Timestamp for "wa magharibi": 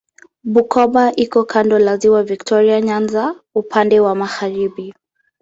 3.99-4.93